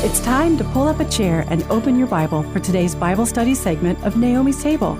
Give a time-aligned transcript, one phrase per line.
[0.00, 3.52] It's time to pull up a chair and open your Bible for today's Bible study
[3.52, 4.96] segment of Naomi's Table.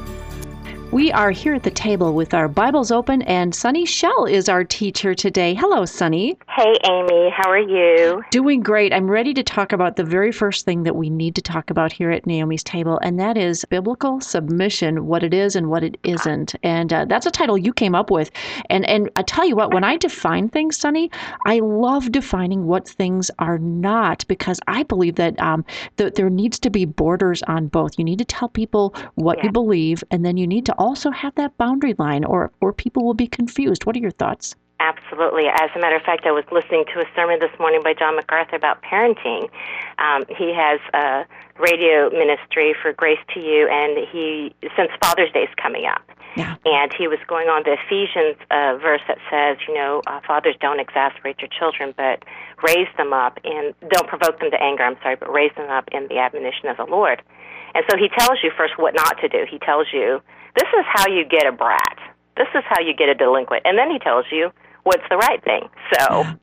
[0.90, 4.64] We are here at the table with our Bibles open, and Sunny Shell is our
[4.64, 5.52] teacher today.
[5.52, 6.38] Hello, Sunny.
[6.48, 7.28] Hey, Amy.
[7.30, 8.24] How are you?
[8.30, 8.94] Doing great.
[8.94, 11.92] I'm ready to talk about the very first thing that we need to talk about
[11.92, 15.98] here at Naomi's Table, and that is biblical submission, what it is and what it
[16.04, 16.54] isn't.
[16.62, 18.30] And uh, that's a title you came up with.
[18.70, 21.10] And and I tell you what, when I define things, Sunny,
[21.44, 25.66] I love defining what things are not because I believe that um,
[25.96, 27.98] that there needs to be borders on both.
[27.98, 29.44] You need to tell people what Yeah.
[29.44, 33.04] you believe, and then you need to also have that boundary line, or or people
[33.04, 33.84] will be confused.
[33.84, 34.54] What are your thoughts?
[34.80, 35.46] Absolutely.
[35.48, 38.14] As a matter of fact, I was listening to a sermon this morning by John
[38.14, 39.50] MacArthur about parenting.
[39.98, 41.26] Um, he has a
[41.58, 46.02] radio ministry for Grace to You, and he since Father's Day is coming up.
[46.36, 46.54] Yeah.
[46.64, 50.54] And he was going on the Ephesians uh, verse that says, you know, uh, fathers
[50.60, 52.22] don't exasperate your children, but
[52.62, 54.84] raise them up and don't provoke them to anger.
[54.84, 57.22] I'm sorry, but raise them up in the admonition of the Lord.
[57.74, 59.46] And so he tells you first what not to do.
[59.50, 60.20] He tells you
[60.58, 61.98] this is how you get a brat.
[62.36, 64.50] This is how you get a delinquent, and then he tells you
[64.82, 65.68] what's the right thing.
[65.94, 66.24] So.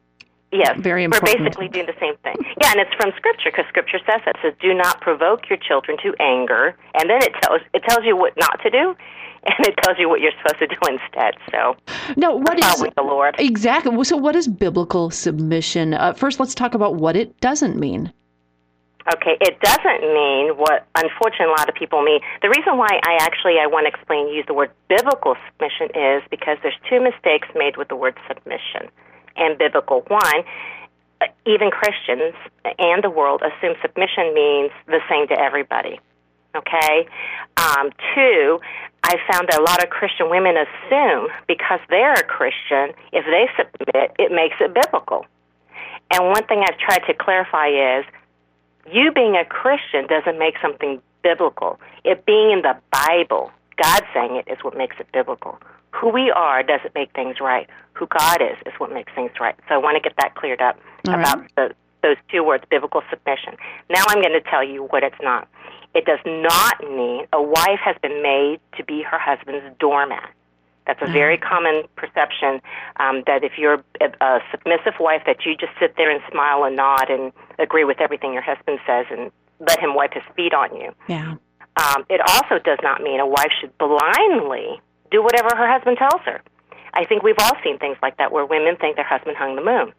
[0.52, 2.36] Yes, Very we're basically doing the same thing.
[2.62, 4.36] Yeah, and it's from Scripture because Scripture says that.
[4.38, 8.06] It says, "Do not provoke your children to anger," and then it tells it tells
[8.06, 8.96] you what not to do,
[9.44, 11.34] and it tells you what you're supposed to do instead.
[11.52, 11.76] So,
[12.16, 13.36] No, what is following the Lord.
[13.38, 14.02] exactly?
[14.06, 15.94] So, what is biblical submission?
[15.94, 18.14] Uh, first, let's talk about what it doesn't mean.
[19.14, 22.22] Okay, it doesn't mean what unfortunately a lot of people mean.
[22.42, 26.24] The reason why I actually I want to explain use the word biblical submission is
[26.32, 28.90] because there's two mistakes made with the word submission
[29.36, 30.02] and biblical.
[30.08, 30.42] One,
[31.22, 32.34] uh, even Christians
[32.80, 36.00] and the world assume submission means the same to everybody.
[36.56, 37.08] Okay?
[37.58, 38.60] Um, two,
[39.04, 43.46] I found that a lot of Christian women assume because they're a Christian, if they
[43.56, 45.28] submit, it makes it biblical.
[46.12, 48.06] And one thing I've tried to clarify is
[48.92, 51.80] you being a Christian doesn't make something biblical.
[52.04, 55.60] It being in the Bible, God saying it is what makes it biblical.
[55.92, 57.70] Who we are doesn't make things right.
[57.94, 59.56] Who God is is what makes things right.
[59.68, 60.78] So I want to get that cleared up
[61.08, 61.22] All right.
[61.22, 63.56] about the, those two words, biblical submission.
[63.90, 65.48] Now I'm going to tell you what it's not.
[65.96, 70.30] It does not mean a wife has been made to be her husband's doormat.
[70.86, 72.62] That's a very common perception
[72.98, 76.64] um, that if you're a, a submissive wife, that you just sit there and smile
[76.64, 80.54] and nod and agree with everything your husband says and let him wipe his feet
[80.54, 80.92] on you.
[81.08, 81.36] Yeah.
[81.78, 84.80] Um, it also does not mean a wife should blindly
[85.12, 86.42] do whatever her husband tells her.
[86.94, 89.62] I think we've all seen things like that where women think their husband hung the
[89.62, 89.94] moon.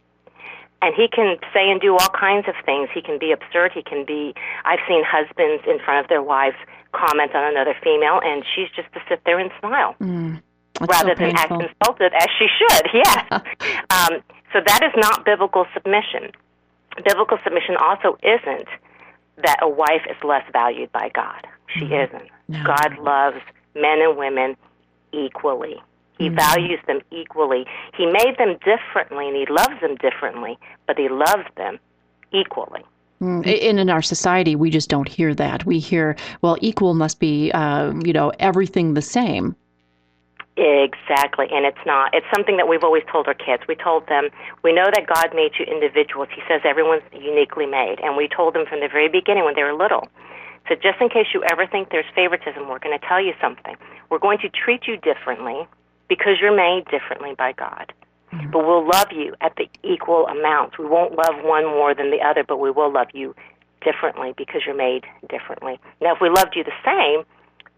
[0.83, 2.89] And he can say and do all kinds of things.
[2.93, 3.73] He can be absurd.
[3.73, 4.35] He can be.
[4.65, 6.57] I've seen husbands in front of their wives
[6.93, 10.43] comment on another female, and she's just to sit there and smile Mm.
[10.89, 12.87] Rather so than act insulted as she should.
[12.95, 13.25] Yeah.
[13.91, 14.21] um,
[14.53, 16.33] so that is not biblical submission.
[17.05, 18.69] Biblical submission also isn't
[19.43, 21.47] that a wife is less valued by God.
[21.69, 22.29] She isn't.
[22.49, 22.63] No.
[22.65, 23.39] God loves
[23.75, 24.57] men and women
[25.13, 25.77] equally.
[26.19, 27.67] He values them equally.
[27.95, 31.79] He made them differently and he loves them differently, but he loves them
[32.33, 32.83] equally.
[33.21, 35.67] Mm, In in our society, we just don't hear that.
[35.67, 39.55] We hear, well, equal must be, uh, you know, everything the same.
[40.57, 42.15] Exactly, and it's not.
[42.15, 43.63] It's something that we've always told our kids.
[43.69, 44.31] We told them,
[44.65, 46.29] we know that God made you individuals.
[46.35, 48.01] He says everyone's uniquely made.
[48.03, 50.09] And we told them from the very beginning when they were little.
[50.69, 53.77] So just in case you ever think there's favoritism, we're going to tell you something.
[54.09, 55.69] We're going to treat you differently
[56.09, 57.93] because you're made differently by God.
[58.33, 58.51] Mm-hmm.
[58.51, 60.79] But we'll love you at the equal amounts.
[60.79, 63.35] We won't love one more than the other, but we will love you
[63.85, 65.79] differently because you're made differently.
[66.01, 67.25] Now, if we loved you the same,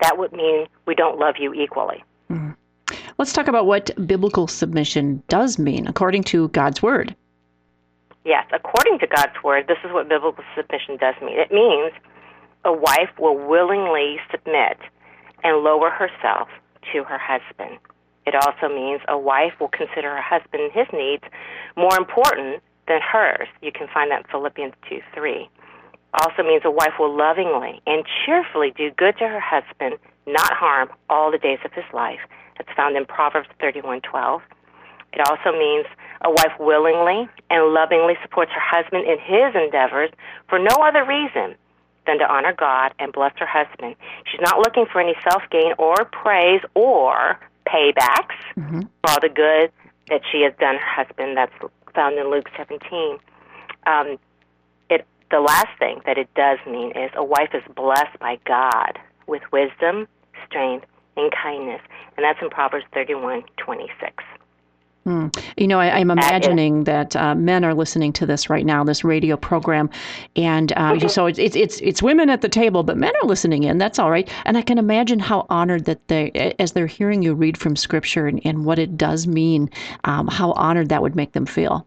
[0.00, 2.04] that would mean we don't love you equally.
[3.18, 7.16] Let's talk about what biblical submission does mean according to God's word.
[8.24, 11.36] Yes, according to God's word, this is what biblical submission does mean.
[11.36, 11.92] It means
[12.64, 14.78] a wife will willingly submit
[15.42, 16.48] and lower herself
[16.92, 17.78] to her husband.
[18.24, 21.24] It also means a wife will consider her husband and his needs
[21.76, 23.48] more important than hers.
[23.62, 25.48] You can find that in Philippians 2 3.
[26.22, 29.98] Also means a wife will lovingly and cheerfully do good to her husband,
[30.32, 32.20] not harm, all the days of his life.
[32.56, 34.42] That's found in Proverbs thirty one twelve.
[35.12, 35.86] It also means
[36.22, 40.10] a wife willingly and lovingly supports her husband in his endeavors
[40.48, 41.54] for no other reason
[42.06, 43.94] than to honor God and bless her husband.
[44.30, 48.80] She's not looking for any self gain or praise or paybacks Mm-hmm.
[48.80, 49.70] for all the good
[50.10, 51.36] that she has done her husband.
[51.36, 51.52] That's
[51.94, 53.18] found in Luke 17.
[53.86, 54.18] Um,
[54.90, 58.98] it, the last thing that it does mean is a wife is blessed by God
[59.26, 60.08] with wisdom,
[60.46, 60.86] strength,
[61.16, 61.80] and kindness.
[62.16, 64.24] And that's in Proverbs 31 26.
[65.08, 65.28] Hmm.
[65.56, 69.04] You know, I, am imagining that, uh, men are listening to this right now, this
[69.04, 69.88] radio program,
[70.36, 71.08] and uh, mm-hmm.
[71.08, 73.78] so it's, it's it's it's women at the table, but men are listening in.
[73.78, 77.32] That's all right, and I can imagine how honored that they, as they're hearing you
[77.32, 79.70] read from Scripture and, and what it does mean,
[80.04, 81.86] um, how honored that would make them feel.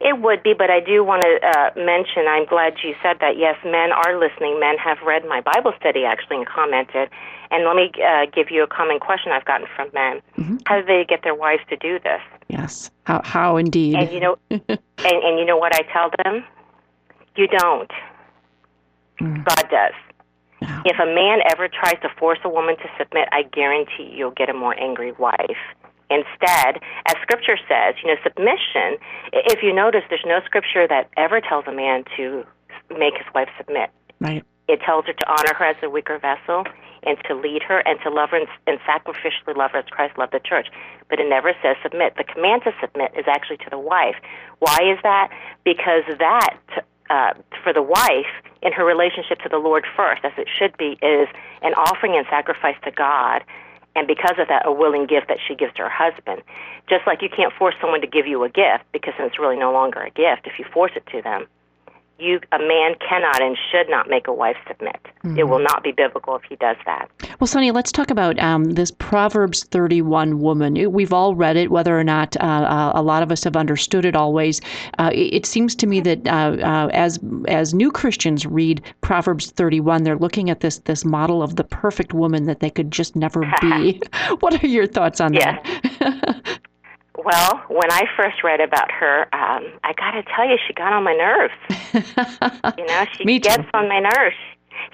[0.00, 2.26] It would be, but I do want to uh, mention.
[2.28, 3.36] I'm glad you said that.
[3.36, 4.58] Yes, men are listening.
[4.58, 7.10] Men have read my Bible study actually and commented.
[7.50, 10.56] And let me uh, give you a common question I've gotten from men: mm-hmm.
[10.66, 12.20] How do they get their wives to do this?
[12.48, 13.96] Yes, how how indeed.
[13.96, 16.44] And you know, and, and you know what I tell them?
[17.36, 17.90] You don't.
[19.20, 19.44] Mm.
[19.44, 19.94] God does.
[20.84, 24.48] If a man ever tries to force a woman to submit, I guarantee you'll get
[24.48, 25.58] a more angry wife.
[26.12, 29.00] Instead, as Scripture says, you know, submission.
[29.32, 32.44] If you notice, there's no Scripture that ever tells a man to
[32.90, 33.90] make his wife submit.
[34.20, 34.44] Right.
[34.68, 36.64] It tells her to honor her as a weaker vessel
[37.02, 40.16] and to lead her and to love her and, and sacrificially love her as Christ
[40.18, 40.68] loved the church.
[41.10, 42.14] But it never says submit.
[42.16, 44.16] The command to submit is actually to the wife.
[44.60, 45.30] Why is that?
[45.64, 46.56] Because that,
[47.10, 47.34] uh,
[47.64, 48.30] for the wife,
[48.62, 51.26] in her relationship to the Lord first, as it should be, is
[51.62, 53.42] an offering and sacrifice to God
[53.94, 56.42] and because of that, a willing gift that she gives to her husband.
[56.88, 59.72] Just like you can't force someone to give you a gift because it's really no
[59.72, 61.46] longer a gift if you force it to them
[62.22, 64.96] you a man cannot and should not make a wife submit.
[65.24, 65.38] Mm-hmm.
[65.38, 67.08] It will not be biblical if he does that.
[67.40, 70.92] Well, Sunny, let's talk about um, this Proverbs 31 woman.
[70.92, 74.04] We've all read it, whether or not uh, uh, a lot of us have understood
[74.04, 74.60] it always.
[74.98, 80.04] Uh, it, seems to me that uh, uh, as as new Christians read Proverbs 31,
[80.04, 83.42] they're looking at this this model of the perfect woman that they could just never
[83.60, 84.00] be.
[84.40, 86.41] what are your thoughts on that?
[87.24, 90.92] Well, when I first read about her, um, I got to tell you, she got
[90.92, 91.54] on my nerves.
[92.78, 94.36] you know, she gets on my nerves.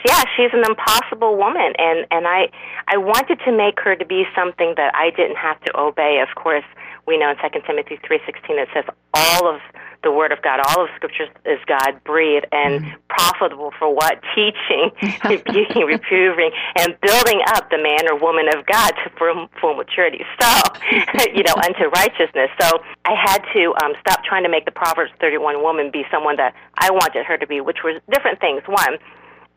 [0.06, 2.50] Yeah, she's an impossible woman, and and I
[2.88, 6.20] I wanted to make her to be something that I didn't have to obey.
[6.20, 6.64] Of course,
[7.06, 8.84] we know in Second Timothy three sixteen it says
[9.14, 9.60] all of
[10.02, 10.60] the Word of God.
[10.68, 12.94] All of Scripture is God breathed and mm.
[13.08, 14.20] profitable for what?
[14.34, 14.90] Teaching,
[15.24, 20.24] rebuking, reproving, and building up the man or woman of God to full, full maturity.
[20.40, 20.48] So,
[21.34, 22.50] you know, unto righteousness.
[22.60, 26.36] So I had to um, stop trying to make the Proverbs 31 woman be someone
[26.36, 28.62] that I wanted her to be, which was different things.
[28.66, 28.98] One,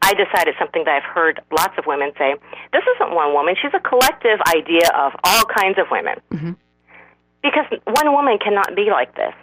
[0.02, 2.34] I decided something that I've heard lots of women say.
[2.74, 3.56] This isn't one woman.
[3.62, 6.18] She's a collective idea of all kinds of women.
[6.32, 6.52] Mm-hmm.
[7.44, 9.34] Because one woman cannot be like this.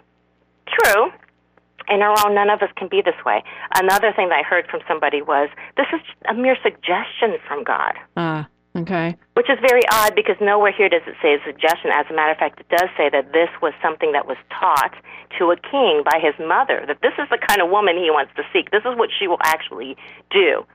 [0.83, 1.11] True.
[1.89, 3.43] In our own, none of us can be this way.
[3.75, 7.93] Another thing that I heard from somebody was this is a mere suggestion from God.
[8.15, 9.17] Ah, uh, okay.
[9.33, 11.89] Which is very odd because nowhere here does it say a suggestion.
[11.91, 14.93] As a matter of fact, it does say that this was something that was taught
[15.39, 18.33] to a king by his mother, that this is the kind of woman he wants
[18.35, 18.69] to seek.
[18.69, 19.97] This is what she will actually
[20.29, 20.65] do.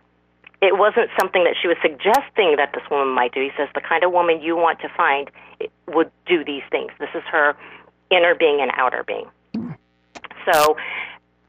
[0.60, 3.40] It wasn't something that she was suggesting that this woman might do.
[3.40, 5.30] He says the kind of woman you want to find
[5.88, 6.90] would do these things.
[6.98, 7.54] This is her
[8.10, 9.28] inner being and outer being.
[10.52, 10.76] So,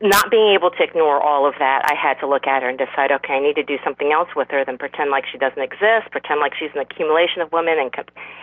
[0.02, 2.78] not being able to ignore all of that, I had to look at her and
[2.78, 5.62] decide, okay, I need to do something else with her than pretend like she doesn't
[5.62, 7.90] exist, pretend like she's an accumulation of women, and,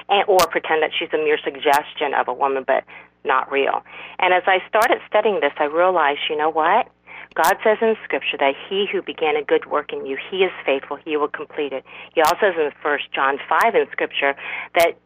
[0.08, 2.84] and or pretend that she's a mere suggestion of a woman, but
[3.24, 3.84] not real.
[4.18, 6.88] And as I started studying this, I realized, you know what?
[7.34, 10.52] God says in Scripture that He who began a good work in you, He is
[10.66, 11.84] faithful; He will complete it.
[12.14, 14.34] He also says in First John five in Scripture
[14.74, 14.98] that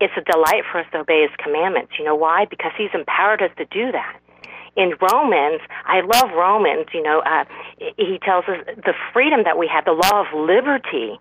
[0.00, 1.92] it's a delight for us to obey His commandments.
[1.98, 2.46] You know why?
[2.46, 4.18] Because He's empowered us to do that
[4.78, 7.44] in Romans, I love Romans, you know, uh,
[7.96, 11.18] he tells us the freedom that we have, the law of liberty.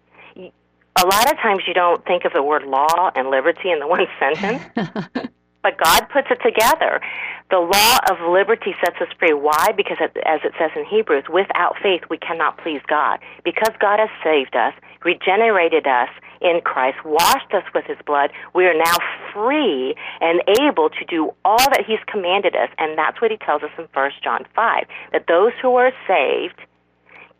[0.95, 3.87] A lot of times you don't think of the word law and liberty in the
[3.97, 4.63] one sentence,
[5.63, 7.01] but God puts it together.
[7.49, 9.33] The law of liberty sets us free.
[9.33, 9.71] Why?
[9.75, 13.19] Because, as it says in Hebrews, without faith we cannot please God.
[13.45, 14.73] Because God has saved us,
[15.05, 16.09] regenerated us,
[16.41, 18.97] in Christ, washed us with his blood, we are now
[19.33, 22.69] free and able to do all that he's commanded us.
[22.77, 26.59] And that's what he tells us in 1 John 5 that those who are saved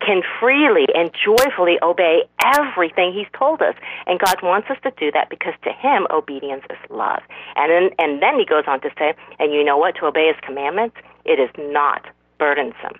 [0.00, 2.22] can freely and joyfully obey
[2.56, 3.74] everything he's told us.
[4.06, 7.20] And God wants us to do that because to him obedience is love.
[7.56, 10.28] And then and then he goes on to say, and you know what, to obey
[10.28, 12.06] his commandments, it is not
[12.38, 12.98] burdensome.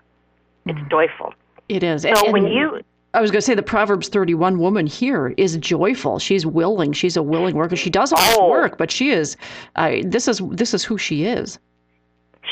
[0.67, 0.91] It's mm.
[0.91, 1.35] joyful.
[1.69, 2.03] It is.
[2.03, 2.81] So and, when you
[3.15, 6.19] I was going to say the Proverbs 31 woman here is joyful.
[6.19, 6.93] She's willing.
[6.93, 7.75] She's a willing worker.
[7.75, 8.51] She does all this oh.
[8.51, 9.37] work, but she is.
[9.77, 11.59] Uh, this is this is who she is.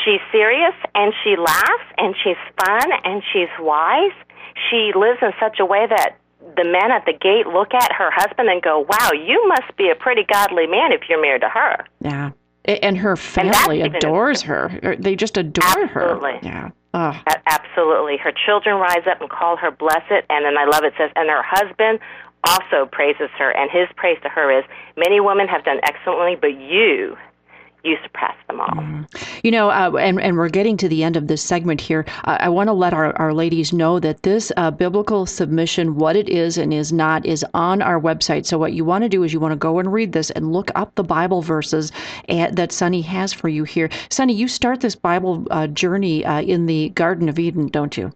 [0.04, 4.12] She's serious and she laughs and she's fun and she's wise.
[4.70, 6.16] She lives in such a way that
[6.56, 9.90] the men at the gate look at her husband and go, "Wow, you must be
[9.90, 12.30] a pretty godly man if you're married to her." Yeah,
[12.64, 14.78] and her family and adores her.
[14.82, 16.32] Er, they just adore Absolutely.
[16.32, 16.40] her.
[16.42, 16.70] Yeah.
[16.94, 17.20] Oh.
[17.46, 18.16] Absolutely.
[18.16, 20.24] Her children rise up and call her blessed.
[20.30, 22.00] And then I love it says, and her husband
[22.48, 23.50] also praises her.
[23.50, 24.64] And his praise to her is,
[24.96, 27.16] many women have done excellently, but you,
[27.86, 28.68] you suppress them all.
[28.68, 29.06] Mm.
[29.44, 32.04] You know, uh, and, and we're getting to the end of this segment here.
[32.24, 36.16] Uh, I want to let our, our ladies know that this uh, biblical submission, what
[36.16, 38.46] it is and is not, is on our website.
[38.46, 40.52] So, what you want to do is you want to go and read this and
[40.52, 41.92] look up the Bible verses
[42.28, 43.88] at, that Sunny has for you here.
[44.10, 48.12] Sunny, you start this Bible uh, journey uh, in the Garden of Eden, don't you?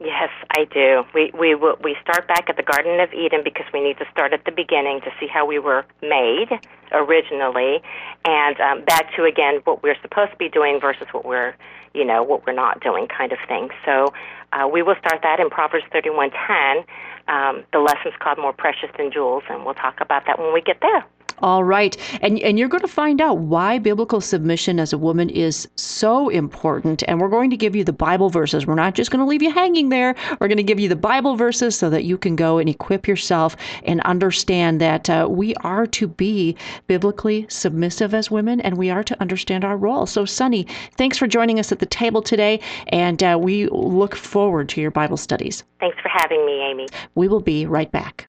[0.00, 1.04] Yes, I do.
[1.12, 4.32] We we we start back at the Garden of Eden because we need to start
[4.32, 6.48] at the beginning to see how we were made
[6.92, 7.82] originally,
[8.24, 11.54] and um, back to again what we're supposed to be doing versus what we're
[11.92, 13.70] you know what we're not doing, kind of thing.
[13.84, 14.14] So
[14.52, 16.84] uh, we will start that in Proverbs thirty one ten.
[17.26, 20.60] Um, the lesson's called "More Precious Than Jewels," and we'll talk about that when we
[20.60, 21.04] get there.
[21.38, 21.96] All right.
[22.22, 26.28] And, and you're going to find out why biblical submission as a woman is so
[26.28, 27.02] important.
[27.08, 28.66] And we're going to give you the Bible verses.
[28.66, 30.14] We're not just going to leave you hanging there.
[30.40, 33.08] We're going to give you the Bible verses so that you can go and equip
[33.08, 38.90] yourself and understand that uh, we are to be biblically submissive as women and we
[38.90, 40.06] are to understand our role.
[40.06, 42.60] So, Sunny, thanks for joining us at the table today.
[42.88, 45.64] And uh, we look forward to your Bible studies.
[45.80, 46.86] Thanks for having me, Amy.
[47.14, 48.28] We will be right back.